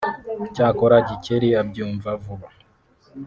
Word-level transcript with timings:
Cyakora 0.55 0.95
Gikeli 1.07 1.49
abyumva 1.61 2.09
vuba 2.23 2.47